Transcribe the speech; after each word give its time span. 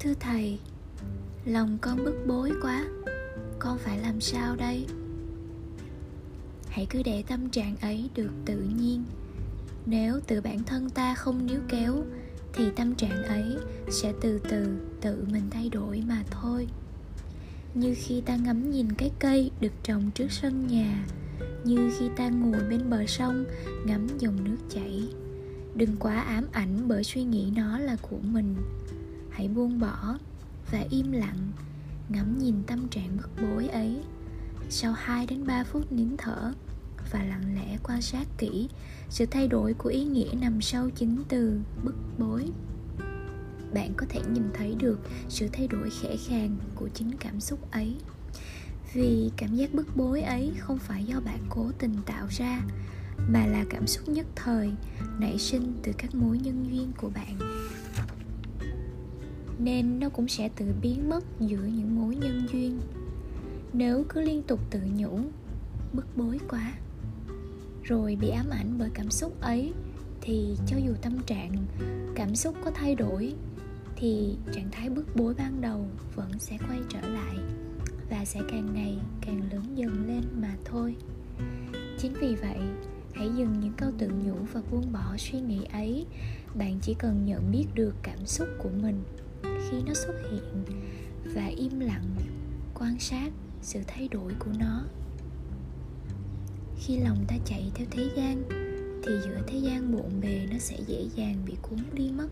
thưa 0.00 0.14
thầy, 0.20 0.58
lòng 1.44 1.78
con 1.80 2.04
bức 2.04 2.24
bối 2.26 2.52
quá, 2.62 2.84
con 3.58 3.78
phải 3.78 3.98
làm 3.98 4.20
sao 4.20 4.56
đây? 4.56 4.86
Hãy 6.68 6.86
cứ 6.90 7.02
để 7.02 7.22
tâm 7.28 7.50
trạng 7.50 7.76
ấy 7.76 8.10
được 8.14 8.30
tự 8.44 8.60
nhiên. 8.78 9.04
Nếu 9.86 10.20
tự 10.26 10.40
bản 10.40 10.62
thân 10.64 10.90
ta 10.90 11.14
không 11.14 11.46
níu 11.46 11.60
kéo, 11.68 12.04
thì 12.52 12.70
tâm 12.76 12.94
trạng 12.94 13.22
ấy 13.22 13.56
sẽ 13.90 14.12
từ 14.20 14.38
từ 14.38 14.76
tự 15.00 15.24
mình 15.32 15.50
thay 15.50 15.68
đổi 15.68 16.02
mà 16.08 16.24
thôi. 16.30 16.68
Như 17.74 17.94
khi 17.96 18.20
ta 18.20 18.36
ngắm 18.36 18.70
nhìn 18.70 18.92
cái 18.92 19.10
cây 19.18 19.50
được 19.60 19.72
trồng 19.82 20.10
trước 20.10 20.32
sân 20.32 20.66
nhà, 20.66 21.06
như 21.64 21.90
khi 21.98 22.08
ta 22.16 22.28
ngồi 22.28 22.60
bên 22.70 22.90
bờ 22.90 23.06
sông 23.06 23.44
ngắm 23.86 24.06
dòng 24.18 24.44
nước 24.44 24.58
chảy, 24.70 25.08
đừng 25.74 25.96
quá 25.96 26.20
ám 26.20 26.44
ảnh 26.52 26.88
bởi 26.88 27.04
suy 27.04 27.22
nghĩ 27.22 27.52
nó 27.56 27.78
là 27.78 27.96
của 28.02 28.18
mình 28.22 28.56
hãy 29.38 29.48
buông 29.48 29.80
bỏ 29.80 30.18
và 30.70 30.84
im 30.90 31.12
lặng, 31.12 31.52
ngắm 32.08 32.38
nhìn 32.38 32.54
tâm 32.66 32.88
trạng 32.88 33.16
bức 33.16 33.30
bối 33.42 33.68
ấy. 33.68 34.02
Sau 34.70 34.92
2 34.92 35.26
đến 35.26 35.46
3 35.46 35.64
phút 35.64 35.92
nín 35.92 36.08
thở 36.18 36.52
và 37.12 37.22
lặng 37.24 37.54
lẽ 37.54 37.78
quan 37.82 38.02
sát 38.02 38.26
kỹ, 38.38 38.68
sự 39.08 39.26
thay 39.26 39.48
đổi 39.48 39.74
của 39.74 39.88
ý 39.88 40.04
nghĩa 40.04 40.34
nằm 40.40 40.60
sau 40.60 40.90
chính 40.90 41.22
từ 41.28 41.60
bức 41.84 41.94
bối. 42.18 42.50
Bạn 43.74 43.92
có 43.96 44.06
thể 44.08 44.20
nhìn 44.32 44.50
thấy 44.54 44.74
được 44.78 45.00
sự 45.28 45.48
thay 45.52 45.68
đổi 45.68 45.90
khẽ 45.90 46.16
khàng 46.28 46.56
của 46.74 46.88
chính 46.94 47.10
cảm 47.20 47.40
xúc 47.40 47.70
ấy. 47.70 47.96
Vì 48.92 49.30
cảm 49.36 49.56
giác 49.56 49.74
bức 49.74 49.96
bối 49.96 50.22
ấy 50.22 50.52
không 50.58 50.78
phải 50.78 51.04
do 51.04 51.20
bạn 51.20 51.40
cố 51.48 51.70
tình 51.78 51.94
tạo 52.06 52.26
ra, 52.30 52.62
mà 53.28 53.46
là 53.46 53.64
cảm 53.70 53.86
xúc 53.86 54.08
nhất 54.08 54.26
thời 54.36 54.72
nảy 55.18 55.38
sinh 55.38 55.72
từ 55.82 55.92
các 55.98 56.14
mối 56.14 56.38
nhân 56.38 56.66
duyên 56.70 56.92
của 56.96 57.10
bạn 57.10 57.38
nên 59.58 60.00
nó 60.00 60.08
cũng 60.08 60.28
sẽ 60.28 60.48
tự 60.48 60.66
biến 60.82 61.08
mất 61.08 61.24
giữa 61.40 61.64
những 61.64 62.00
mối 62.00 62.16
nhân 62.16 62.46
duyên. 62.52 62.80
Nếu 63.72 64.04
cứ 64.08 64.20
liên 64.20 64.42
tục 64.42 64.60
tự 64.70 64.80
nhủ, 64.96 65.20
bức 65.92 66.16
bối 66.16 66.38
quá. 66.48 66.72
Rồi 67.82 68.16
bị 68.20 68.28
ám 68.28 68.46
ảnh 68.50 68.74
bởi 68.78 68.90
cảm 68.94 69.10
xúc 69.10 69.40
ấy, 69.40 69.72
thì 70.20 70.56
cho 70.66 70.76
dù 70.76 70.92
tâm 71.02 71.18
trạng, 71.26 71.52
cảm 72.14 72.34
xúc 72.34 72.54
có 72.64 72.70
thay 72.70 72.94
đổi, 72.94 73.34
thì 73.96 74.36
trạng 74.52 74.70
thái 74.70 74.90
bức 74.90 75.16
bối 75.16 75.34
ban 75.34 75.60
đầu 75.60 75.86
vẫn 76.14 76.38
sẽ 76.38 76.58
quay 76.68 76.78
trở 76.88 77.00
lại 77.00 77.36
và 78.10 78.24
sẽ 78.24 78.40
càng 78.50 78.74
ngày 78.74 78.98
càng 79.20 79.42
lớn 79.52 79.62
dần 79.74 80.06
lên 80.06 80.22
mà 80.40 80.56
thôi. 80.64 80.96
Chính 81.98 82.12
vì 82.20 82.34
vậy, 82.34 82.58
hãy 83.12 83.30
dừng 83.36 83.60
những 83.60 83.72
câu 83.76 83.90
tự 83.98 84.08
nhủ 84.24 84.34
và 84.52 84.60
buông 84.70 84.92
bỏ 84.92 85.16
suy 85.18 85.40
nghĩ 85.40 85.64
ấy. 85.72 86.06
Bạn 86.54 86.78
chỉ 86.82 86.94
cần 86.94 87.24
nhận 87.26 87.50
biết 87.52 87.66
được 87.74 87.94
cảm 88.02 88.26
xúc 88.26 88.48
của 88.58 88.70
mình 88.82 89.02
khi 89.70 89.82
nó 89.86 89.94
xuất 89.94 90.14
hiện 90.30 90.64
và 91.34 91.46
im 91.46 91.80
lặng 91.80 92.04
quan 92.74 92.98
sát 93.00 93.30
sự 93.62 93.80
thay 93.86 94.08
đổi 94.08 94.32
của 94.38 94.50
nó. 94.58 94.84
Khi 96.76 96.98
lòng 96.98 97.24
ta 97.28 97.36
chạy 97.44 97.70
theo 97.74 97.86
thế 97.90 98.10
gian, 98.16 98.42
thì 99.02 99.12
giữa 99.24 99.42
thế 99.46 99.58
gian 99.58 99.92
bộn 99.92 100.20
bề 100.20 100.46
nó 100.50 100.58
sẽ 100.58 100.76
dễ 100.86 101.08
dàng 101.16 101.36
bị 101.46 101.56
cuốn 101.62 101.78
đi 101.92 102.10
mất. 102.10 102.28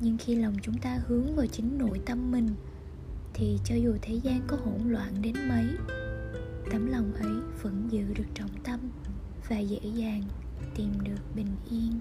Nhưng 0.00 0.18
khi 0.18 0.34
lòng 0.34 0.54
chúng 0.62 0.78
ta 0.78 1.00
hướng 1.06 1.36
vào 1.36 1.46
chính 1.46 1.78
nội 1.78 2.00
tâm 2.06 2.30
mình, 2.30 2.48
thì 3.34 3.58
cho 3.64 3.74
dù 3.74 3.96
thế 4.02 4.14
gian 4.14 4.40
có 4.46 4.56
hỗn 4.56 4.80
loạn 4.92 5.12
đến 5.22 5.34
mấy, 5.48 5.66
tấm 6.70 6.86
lòng 6.86 7.12
ấy 7.12 7.32
vẫn 7.62 7.88
giữ 7.90 8.14
được 8.14 8.26
trọng 8.34 8.62
tâm 8.64 8.80
và 9.48 9.58
dễ 9.58 9.80
dàng 9.94 10.22
tìm 10.74 10.92
được 11.04 11.20
bình 11.34 11.56
yên. 11.70 12.00